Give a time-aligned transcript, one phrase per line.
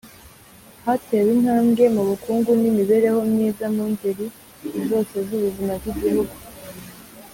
[0.85, 4.25] Hatewe intambwe mu Bukungu n’Imibereho myiza mu ngeri
[4.89, 6.35] zose z’ubuzima bw’Igihugu